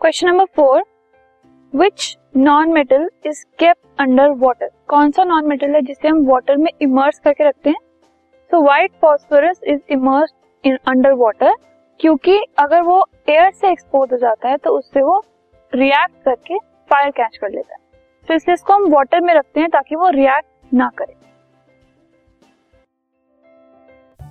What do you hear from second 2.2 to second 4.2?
non metal is kept